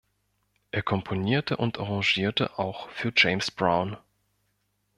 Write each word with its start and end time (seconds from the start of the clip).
Er 0.71 0.81
komponierte 0.81 1.57
und 1.57 1.77
arrangierte 1.77 2.57
auch 2.57 2.89
für 2.89 3.13
James 3.15 3.51
Brown. 3.51 3.97